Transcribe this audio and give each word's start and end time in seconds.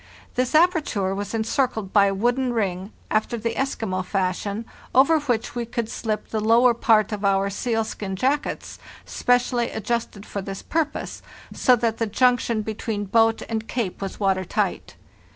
This 0.33 0.55
aperture 0.55 1.13
was 1.13 1.35
encircled 1.35 1.93
by 1.93 2.07
a 2.07 2.13
wooden 2.15 2.53
ring, 2.53 2.91
after 3.11 3.37
the 3.37 3.53
Eskimo 3.53 4.03
fashion, 4.03 4.65
over 4.95 5.19
which 5.19 5.53
we 5.53 5.63
could 5.63 5.89
slip 5.89 6.29
the 6.29 6.39
lower 6.41 6.73
part 6.73 7.11
of 7.11 7.23
our 7.23 7.51
sealskin 7.51 8.15
jackets, 8.15 8.79
specially 9.05 9.69
adjusted 9.69 10.25
for 10.25 10.41
this 10.41 10.63
purpose, 10.63 11.21
so 11.53 11.75
that 11.75 11.99
the 11.99 12.07
junction 12.07 12.63
between 12.63 13.05
boat 13.05 13.43
and 13.47 13.67
jacket 13.67 14.01
was 14.01 14.19
water 14.19 14.43
tight. 14.43 14.95